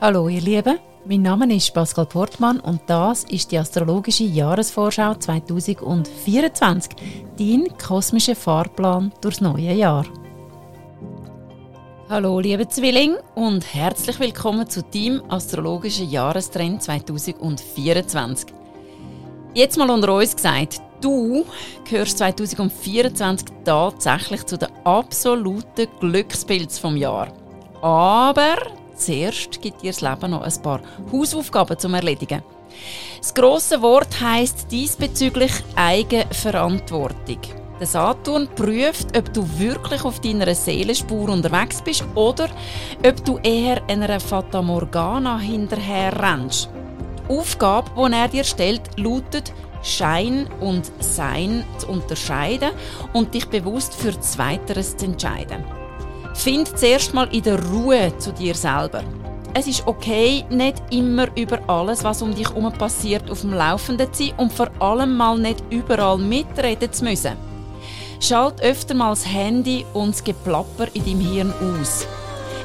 Hallo 0.00 0.28
ihr 0.28 0.40
Lieben, 0.40 0.78
mein 1.06 1.22
Name 1.22 1.52
ist 1.52 1.74
Pascal 1.74 2.06
Portmann 2.06 2.60
und 2.60 2.82
das 2.86 3.24
ist 3.24 3.50
die 3.50 3.58
astrologische 3.58 4.22
Jahresvorschau 4.22 5.16
2024, 5.16 6.92
dein 7.36 7.66
kosmischer 7.84 8.36
Fahrplan 8.36 9.12
durchs 9.20 9.40
neue 9.40 9.72
Jahr. 9.72 10.06
Hallo 12.08 12.38
liebe 12.38 12.68
Zwilling 12.68 13.16
und 13.34 13.74
herzlich 13.74 14.20
willkommen 14.20 14.70
zu 14.70 14.84
deinem 14.84 15.20
astrologischen 15.28 16.08
Jahrestrend 16.08 16.80
2024. 16.80 18.54
Jetzt 19.52 19.78
mal 19.78 19.90
unter 19.90 20.14
uns 20.14 20.36
gesagt, 20.36 20.80
du 21.00 21.44
gehörst 21.90 22.18
2024 22.18 23.48
tatsächlich 23.64 24.46
zu 24.46 24.58
den 24.58 24.68
absoluten 24.84 25.88
Glückspilz 25.98 26.78
vom 26.78 26.96
Jahr. 26.96 27.32
Aber 27.82 28.58
zuerst 28.98 29.60
gibt 29.60 29.82
dir 29.82 29.92
das 29.92 30.00
Leben 30.00 30.30
noch 30.30 30.42
ein 30.42 30.62
paar 30.62 30.80
Hausaufgaben 31.12 31.78
zum 31.78 31.94
Erledigen. 31.94 32.42
Das 33.18 33.34
grosse 33.34 33.80
Wort 33.82 34.20
heißt 34.20 34.70
diesbezüglich 34.70 35.52
Eigenverantwortung. 35.76 37.38
Der 37.80 37.86
Saturn 37.86 38.48
prüft, 38.56 39.16
ob 39.16 39.32
du 39.32 39.48
wirklich 39.58 40.04
auf 40.04 40.20
deiner 40.20 40.52
Seelenspur 40.52 41.28
unterwegs 41.28 41.80
bist 41.80 42.04
oder 42.14 42.48
ob 43.06 43.24
du 43.24 43.38
eher 43.38 43.80
einer 43.88 44.18
Fata 44.18 44.60
Morgana 44.62 45.38
hinterher 45.38 46.12
rennst. 46.20 46.70
Die 47.28 47.32
Aufgabe, 47.32 47.90
die 47.96 48.12
er 48.12 48.28
dir 48.28 48.44
stellt, 48.44 48.82
lautet, 48.96 49.52
Schein 49.82 50.48
und 50.60 50.90
Sein 50.98 51.64
zu 51.78 51.88
unterscheiden 51.88 52.70
und 53.12 53.34
dich 53.34 53.46
bewusst 53.46 53.94
für 53.94 54.18
Zweiteres 54.18 54.96
zu 54.96 55.06
entscheiden. 55.06 55.77
Find 56.38 56.78
zuerst 56.78 57.14
mal 57.14 57.28
in 57.34 57.42
der 57.42 57.60
Ruhe 57.64 58.16
zu 58.18 58.32
dir 58.32 58.54
selber. 58.54 59.02
Es 59.54 59.66
ist 59.66 59.84
okay, 59.88 60.44
nicht 60.48 60.80
immer 60.90 61.26
über 61.36 61.58
alles, 61.66 62.04
was 62.04 62.22
um 62.22 62.32
dich 62.32 62.48
herum 62.48 62.72
passiert, 62.72 63.28
auf 63.28 63.40
dem 63.40 63.54
Laufenden 63.54 64.12
zu 64.12 64.26
sein 64.26 64.34
und 64.36 64.52
vor 64.52 64.70
allem 64.78 65.16
mal 65.16 65.36
nicht 65.36 65.64
überall 65.68 66.16
mitreden 66.16 66.92
zu 66.92 67.02
müssen. 67.02 67.36
Schalt 68.20 68.62
öfter 68.62 68.94
mal 68.94 69.10
das 69.10 69.26
Handy 69.26 69.84
und 69.94 70.14
das 70.14 70.22
Geplapper 70.22 70.86
in 70.94 71.04
deinem 71.04 71.20
Hirn 71.20 71.54
aus. 71.60 72.06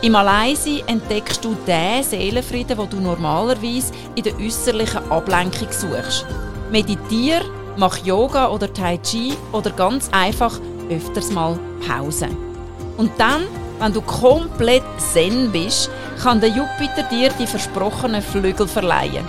Im 0.00 0.16
Alleinsein 0.16 0.80
entdeckst 0.86 1.44
du 1.44 1.54
den 1.66 2.02
Seelenfrieden, 2.02 2.78
wo 2.78 2.86
du 2.86 2.98
normalerweise 3.00 3.92
in 4.14 4.22
der 4.22 4.38
äußerlichen 4.38 5.10
Ablenkung 5.10 5.68
suchst. 5.70 6.24
Meditier, 6.70 7.42
mach 7.76 7.98
Yoga 7.98 8.48
oder 8.48 8.72
Tai 8.72 8.96
Chi 8.96 9.34
oder 9.52 9.70
ganz 9.72 10.08
einfach 10.10 10.58
öfters 10.88 11.30
mal 11.30 11.58
Pause. 11.86 12.28
Und 12.98 13.12
dann, 13.16 13.44
wenn 13.78 13.92
du 13.94 14.02
komplett 14.02 14.82
zen 14.98 15.50
bist, 15.50 15.88
kann 16.22 16.40
der 16.40 16.50
Jupiter 16.50 17.04
dir 17.10 17.30
die 17.38 17.46
versprochenen 17.46 18.20
Flügel 18.20 18.68
verleihen. 18.68 19.24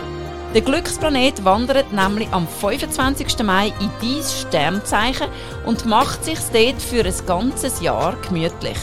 Der 0.55 0.61
Glücksplanet 0.61 1.45
wandert 1.45 1.93
nämlich 1.93 2.27
am 2.31 2.47
25. 2.47 3.43
Mai 3.43 3.67
in 3.79 3.91
dein 4.01 4.23
Sternzeichen 4.23 5.27
und 5.67 5.85
macht 5.85 6.25
sich 6.25 6.39
dort 6.51 6.81
für 6.81 7.05
ein 7.05 7.25
ganzes 7.27 7.79
Jahr 7.81 8.15
gemütlich. 8.27 8.77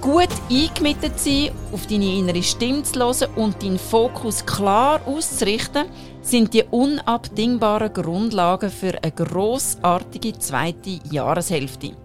Gut 0.00 0.28
eingemittet 0.48 1.18
sein, 1.18 1.50
auf 1.72 1.88
deine 1.88 2.18
innere 2.18 2.44
Stimme 2.44 2.84
zu 2.84 3.00
hören 3.00 3.34
und 3.34 3.60
deinen 3.60 3.80
Fokus 3.80 4.46
klar 4.46 5.00
auszurichten, 5.04 5.86
sind 6.22 6.54
die 6.54 6.62
unabdingbaren 6.62 7.92
Grundlagen 7.92 8.70
für 8.70 8.96
eine 9.02 9.10
grossartige 9.10 10.38
zweite 10.38 11.00
Jahreshälfte. 11.10 11.96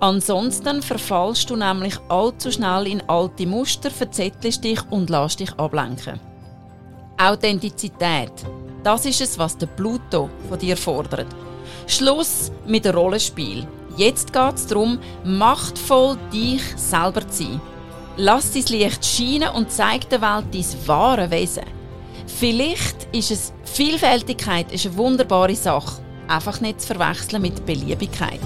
Ansonsten 0.00 0.80
verfallst 0.80 1.50
du 1.50 1.56
nämlich 1.56 1.94
allzu 2.08 2.50
schnell 2.50 2.86
in 2.86 3.02
alte 3.06 3.46
Muster, 3.46 3.90
verzettelst 3.90 4.64
dich 4.64 4.80
und 4.90 5.10
lässt 5.10 5.40
dich 5.40 5.52
ablenken. 5.58 6.18
Authentizität. 7.18 8.32
Das 8.82 9.04
ist 9.04 9.20
es, 9.20 9.38
was 9.38 9.58
der 9.58 9.66
Pluto 9.66 10.30
von 10.48 10.58
dir 10.58 10.78
fordert. 10.78 11.26
Schluss 11.86 12.50
mit 12.66 12.86
dem 12.86 12.94
Rollenspiel. 12.94 13.66
Jetzt 13.98 14.32
geht 14.32 14.54
es 14.54 14.66
darum, 14.66 14.98
machtvoll 15.22 16.16
dich 16.32 16.62
selber 16.76 17.28
zu 17.28 17.44
sein. 17.44 17.60
Lass 18.16 18.52
dein 18.52 18.64
Licht 18.64 19.04
scheinen 19.04 19.50
und 19.50 19.70
zeig 19.70 20.08
der 20.08 20.22
Welt 20.22 20.46
dein 20.54 20.88
wahre 20.88 21.30
Wesen. 21.30 21.64
Vielleicht 22.26 23.06
ist 23.12 23.30
es 23.30 23.52
Vielfältigkeit 23.64 24.72
ist 24.72 24.86
eine 24.86 24.96
wunderbare 24.96 25.54
Sache, 25.54 26.00
einfach 26.26 26.60
nicht 26.60 26.80
zu 26.80 26.86
verwechseln 26.86 27.42
mit 27.42 27.66
Beliebigkeit. 27.66 28.40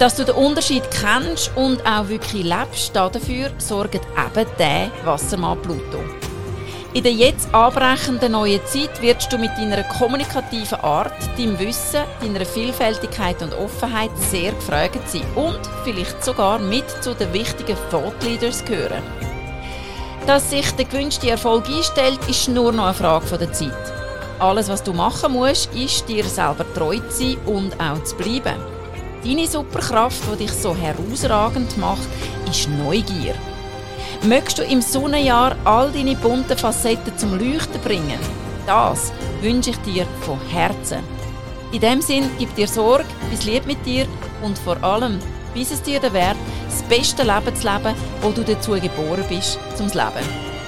Dass 0.00 0.14
du 0.14 0.24
den 0.24 0.34
Unterschied 0.34 0.82
kennst 0.90 1.54
und 1.56 1.84
auch 1.84 2.08
wirklich 2.08 2.42
lebst, 2.42 2.96
dafür 2.96 3.50
sorgt 3.58 3.96
eben 3.96 4.46
der 4.58 4.90
Wassermann 5.04 5.60
Pluto. 5.60 5.98
In 6.94 7.02
der 7.02 7.12
jetzt 7.12 7.54
anbrechenden 7.54 8.32
neuen 8.32 8.64
Zeit 8.64 9.02
wirst 9.02 9.30
du 9.30 9.36
mit 9.36 9.50
deiner 9.58 9.82
kommunikativen 9.82 10.80
Art, 10.80 11.12
deinem 11.36 11.58
Wissen, 11.58 12.00
deiner 12.22 12.46
Vielfältigkeit 12.46 13.42
und 13.42 13.52
Offenheit 13.52 14.10
sehr 14.30 14.52
gefragt 14.52 15.06
sein 15.06 15.22
und 15.34 15.60
vielleicht 15.84 16.24
sogar 16.24 16.58
mit 16.58 16.88
zu 17.02 17.14
den 17.14 17.30
wichtigen 17.34 17.76
Thought 17.90 18.22
Leaders 18.24 18.64
gehören. 18.64 19.02
Dass 20.26 20.48
sich 20.48 20.70
der 20.76 20.86
gewünschte 20.86 21.28
Erfolg 21.28 21.68
einstellt, 21.68 22.20
ist 22.26 22.48
nur 22.48 22.72
noch 22.72 22.86
eine 22.86 22.94
Frage 22.94 23.36
der 23.36 23.52
Zeit. 23.52 23.92
Alles, 24.38 24.70
was 24.70 24.82
du 24.82 24.94
machen 24.94 25.34
musst, 25.34 25.74
ist 25.74 26.08
dir 26.08 26.24
selber 26.24 26.64
treu 26.72 26.96
zu 27.10 27.10
sein 27.10 27.36
und 27.44 27.78
auch 27.78 28.02
zu 28.02 28.16
bleiben. 28.16 28.79
Deine 29.22 29.46
Superkraft, 29.46 30.22
die 30.32 30.44
dich 30.44 30.52
so 30.52 30.74
herausragend 30.74 31.76
macht, 31.76 32.08
ist 32.48 32.70
Neugier. 32.70 33.34
Möchtest 34.22 34.58
du 34.58 34.62
im 34.62 34.80
Sonnenjahr 34.80 35.56
all 35.64 35.92
deine 35.92 36.16
bunten 36.16 36.56
Facetten 36.56 37.16
zum 37.18 37.38
Leuchten 37.38 37.80
bringen? 37.82 38.18
Das 38.66 39.12
wünsche 39.42 39.70
ich 39.70 39.76
dir 39.78 40.06
von 40.22 40.38
Herzen. 40.48 41.00
In 41.72 41.80
dem 41.80 42.00
Sinn, 42.00 42.30
gib 42.38 42.54
dir 42.54 42.66
Sorge, 42.66 43.04
bis 43.30 43.44
lieb 43.44 43.66
mit 43.66 43.84
dir 43.84 44.06
und 44.42 44.58
vor 44.58 44.82
allem, 44.82 45.18
bis 45.52 45.70
es 45.70 45.82
dir 45.82 46.00
der 46.00 46.14
Wert, 46.14 46.36
das 46.66 46.82
beste 46.84 47.22
Leben 47.22 47.54
zu 47.54 47.68
leben, 47.68 47.94
wo 48.22 48.30
du 48.30 48.42
dazu 48.42 48.72
geboren 48.72 49.24
bist, 49.28 49.58
zum 49.76 49.88
Leben. 49.88 50.59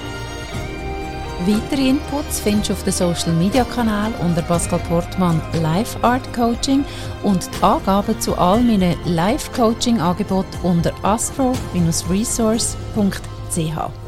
Weitere 1.45 1.89
Inputs 1.89 2.39
findest 2.39 2.69
du 2.69 2.75
auf 2.75 2.85
den 2.85 2.93
Social 2.93 3.33
Media 3.33 3.65
Kanal 3.65 4.13
unter 4.21 4.43
Pascal 4.43 4.79
Portmann 4.89 5.43
Live 5.61 5.97
Art 6.03 6.33
Coaching 6.33 6.85
und 7.25 7.51
die 7.53 7.63
Angaben 7.65 8.21
zu 8.21 8.39
all 8.39 8.61
meinen 8.61 8.95
Live 9.07 9.53
Coaching 9.53 10.01
Angeboten 10.01 10.57
unter 10.63 10.93
astro-resource.ch. 11.03 14.02